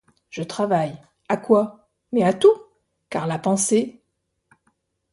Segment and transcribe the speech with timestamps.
[0.31, 0.97] Je travaille.
[1.29, 1.87] À quoi?
[2.11, 2.57] Mais à tout;
[3.11, 4.01] car la pensée